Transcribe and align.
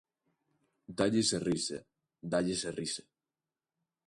Dálles 0.97 1.29
a 1.37 1.39
risa, 1.49 1.79
¡dálles 2.31 2.61
a 2.69 2.71
risa! 2.79 3.03